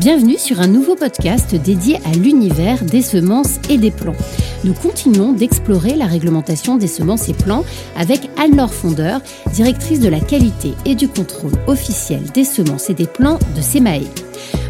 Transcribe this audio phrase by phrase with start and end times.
[0.00, 4.16] Bienvenue sur un nouveau podcast dédié à l'univers des semences et des plants.
[4.64, 7.66] Nous continuons d'explorer la réglementation des semences et plants
[7.98, 9.20] avec Anne-Laure Fondeur,
[9.52, 14.08] directrice de la qualité et du contrôle officiel des semences et des plants de SEMAE.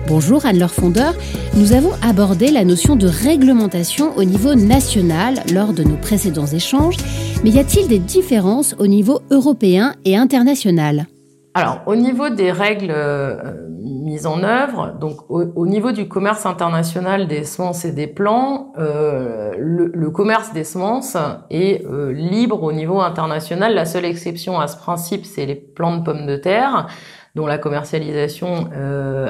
[0.08, 1.14] Bonjour Anne-Laure Fondeur,
[1.54, 6.96] nous avons abordé la notion de réglementation au niveau national lors de nos précédents échanges,
[7.44, 11.06] mais y a-t-il des différences au niveau européen et international?
[11.53, 17.27] Alors, au niveau des règles euh, mises en œuvre, donc au, niveau du commerce international
[17.27, 21.17] des semences et des plants, euh, le, commerce des semences
[21.50, 23.75] est euh, libre au niveau international.
[23.75, 26.86] La seule exception à ce principe, c'est les plants de pommes de terre,
[27.35, 28.71] dont la commercialisation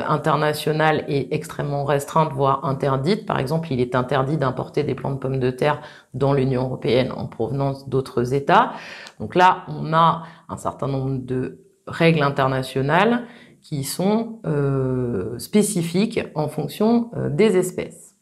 [0.08, 3.24] internationale est extrêmement restreinte, voire interdite.
[3.26, 5.80] Par exemple, il est interdit d'importer des plants de pommes de terre
[6.12, 8.72] dans l'Union européenne en provenance d'autres États.
[9.20, 13.24] Donc là, on a un certain nombre de règles internationales
[13.62, 18.16] qui sont euh, spécifiques en fonction euh, des espèces.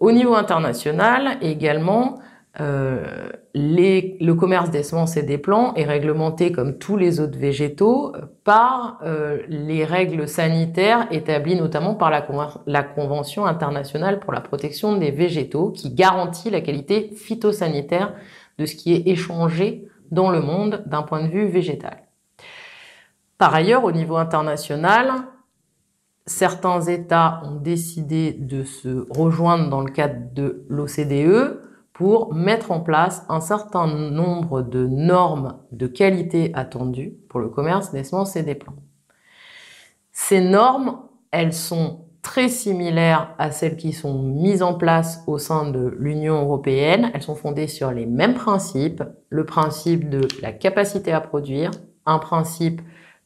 [0.00, 2.18] Au niveau international également,
[2.60, 7.38] euh, les, le commerce des semences et des plants est réglementé comme tous les autres
[7.38, 8.12] végétaux
[8.44, 9.00] par
[9.48, 15.94] les règles sanitaires établies notamment par la, Convention internationale pour la protection des végétaux qui
[15.94, 18.12] garantit la qualité phytosanitaire
[18.58, 22.03] de ce qui est échangé dans le monde d'un point de vue végétal.
[23.38, 25.12] Par ailleurs, au niveau international,
[26.26, 31.60] certains États ont décidé de se rejoindre dans le cadre de l'OCDE
[31.92, 37.92] pour mettre en place un certain nombre de normes de qualité attendues pour le commerce
[37.92, 38.76] des semences et des plants.
[40.12, 40.98] Ces normes,
[41.30, 46.42] elles sont très similaires à celles qui sont mises en place au sein de l'Union
[46.42, 47.10] européenne.
[47.14, 51.70] Elles sont fondées sur les mêmes principes, le principe de la capacité à produire,
[52.06, 52.80] un principe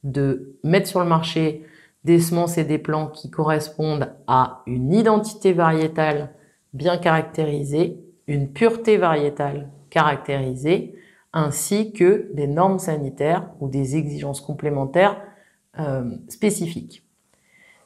[0.04, 1.64] de mettre sur le marché
[2.04, 6.30] des semences et des plants qui correspondent à une identité variétale
[6.72, 10.94] bien caractérisée, une pureté variétale caractérisée,
[11.32, 15.20] ainsi que des normes sanitaires ou des exigences complémentaires
[15.78, 17.04] euh, spécifiques.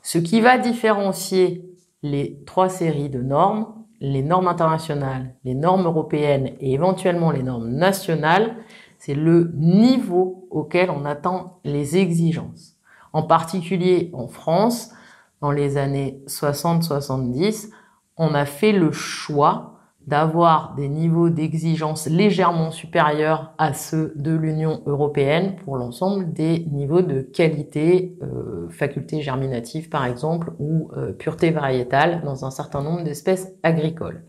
[0.03, 1.65] Ce qui va différencier
[2.03, 3.67] les trois séries de normes,
[4.01, 8.57] les normes internationales, les normes européennes et éventuellement les normes nationales,
[9.05, 12.77] c'est le niveau auquel on attend les exigences.
[13.13, 14.93] En particulier en France,
[15.41, 17.71] dans les années 60-70,
[18.17, 24.83] on a fait le choix d'avoir des niveaux d'exigence légèrement supérieurs à ceux de l'Union
[24.87, 31.51] européenne pour l'ensemble des niveaux de qualité, euh, faculté germinative par exemple, ou euh, pureté
[31.51, 34.23] variétale dans un certain nombre d'espèces agricoles.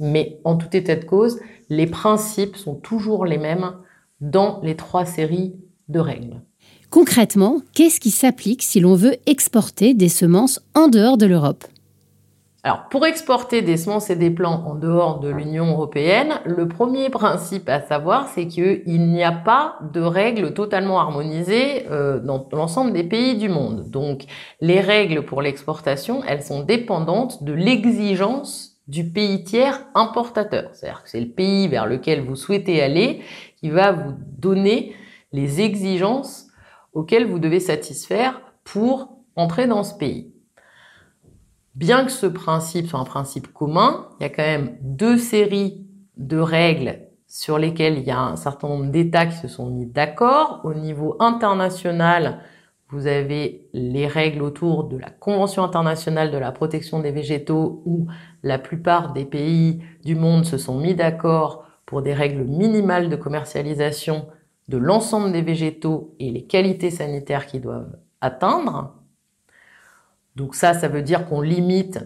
[0.00, 3.74] Mais en tout état de cause, les principes sont toujours les mêmes
[4.20, 5.54] dans les trois séries
[5.88, 6.40] de règles.
[6.90, 11.64] Concrètement, qu'est-ce qui s'applique si l'on veut exporter des semences en dehors de l'Europe?
[12.64, 17.08] Alors, pour exporter des semences et des plants en dehors de l'Union européenne, le premier
[17.08, 22.92] principe à savoir, c'est qu'il n'y a pas de règles totalement harmonisées euh, dans l'ensemble
[22.92, 23.88] des pays du monde.
[23.90, 24.24] Donc,
[24.60, 30.70] les règles pour l'exportation, elles sont dépendantes de l'exigence du pays tiers importateur.
[30.72, 33.22] C'est-à-dire que c'est le pays vers lequel vous souhaitez aller
[33.56, 34.94] qui va vous donner
[35.32, 36.48] les exigences
[36.94, 40.32] auxquelles vous devez satisfaire pour entrer dans ce pays.
[41.74, 45.86] Bien que ce principe soit un principe commun, il y a quand même deux séries
[46.16, 49.86] de règles sur lesquelles il y a un certain nombre d'États qui se sont mis
[49.86, 50.62] d'accord.
[50.64, 52.40] Au niveau international,
[52.90, 58.06] vous avez les règles autour de la Convention internationale de la protection des végétaux où
[58.42, 63.16] la plupart des pays du monde se sont mis d'accord pour des règles minimales de
[63.16, 64.28] commercialisation
[64.68, 68.94] de l'ensemble des végétaux et les qualités sanitaires qu'ils doivent atteindre.
[70.36, 72.00] Donc ça, ça veut dire qu'on limite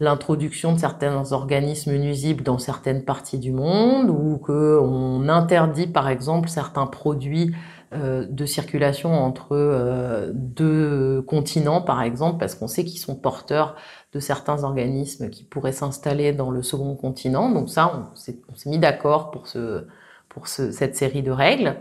[0.00, 6.48] l'introduction de certains organismes nuisibles dans certaines parties du monde ou qu'on interdit par exemple
[6.48, 7.54] certains produits
[7.92, 13.76] de circulation entre euh, deux continents par exemple parce qu'on sait qu'ils sont porteurs
[14.12, 17.50] de certains organismes qui pourraient s'installer dans le second continent.
[17.50, 19.86] Donc ça, on s'est mis d'accord pour, ce,
[20.28, 21.76] pour ce, cette série de règles.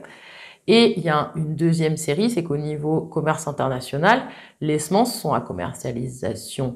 [0.68, 4.24] Et il y a une deuxième série, c'est qu'au niveau commerce international,
[4.60, 6.76] les semences sont à commercialisation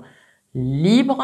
[0.56, 1.22] libre,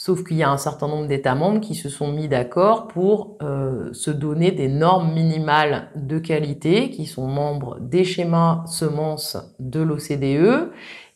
[0.00, 3.36] sauf qu'il y a un certain nombre d'États membres qui se sont mis d'accord pour
[3.42, 9.80] euh, se donner des normes minimales de qualité, qui sont membres des schémas semences de
[9.80, 10.70] l'OCDE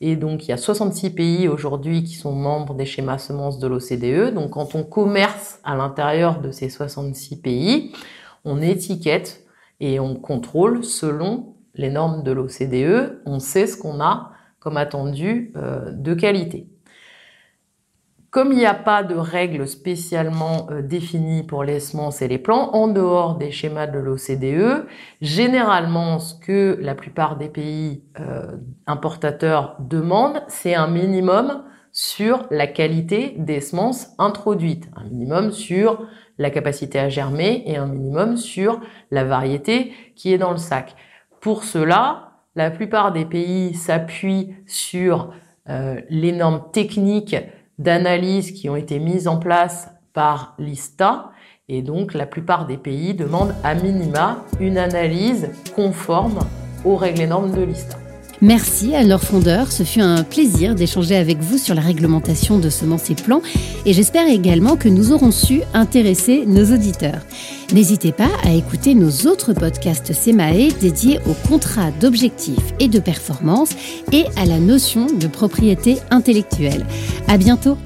[0.06, 3.66] et donc, il y a 66 pays aujourd'hui qui sont membres des schémas semences de
[3.66, 4.34] l'OCDE.
[4.34, 7.92] Donc, quand on commerce à l'intérieur de ces 66 pays,
[8.44, 9.46] on étiquette
[9.80, 13.22] et on contrôle selon les normes de l'OCDE.
[13.24, 16.68] On sait ce qu'on a comme attendu euh, de qualité.
[18.34, 22.38] Comme il n'y a pas de règles spécialement euh, définies pour les semences et les
[22.38, 24.88] plants, en dehors des schémas de l'OCDE,
[25.20, 28.56] généralement, ce que la plupart des pays euh,
[28.88, 36.04] importateurs demandent, c'est un minimum sur la qualité des semences introduites, un minimum sur
[36.36, 38.80] la capacité à germer et un minimum sur
[39.12, 40.96] la variété qui est dans le sac.
[41.40, 45.32] Pour cela, la plupart des pays s'appuient sur
[45.68, 47.36] euh, les normes techniques
[47.78, 51.30] d'analyse qui ont été mises en place par l'ISTA.
[51.68, 56.38] Et donc, la plupart des pays demandent à minima une analyse conforme
[56.84, 58.03] aux règles et normes de l'ISTA.
[58.44, 62.68] Merci à leur fondeur, ce fut un plaisir d'échanger avec vous sur la réglementation de
[62.68, 63.40] semences et plants
[63.86, 67.22] et j'espère également que nous aurons su intéresser nos auditeurs.
[67.72, 73.70] N'hésitez pas à écouter nos autres podcasts SEMAE dédiés aux contrats d'objectifs et de performance
[74.12, 76.84] et à la notion de propriété intellectuelle.
[77.28, 77.78] À bientôt!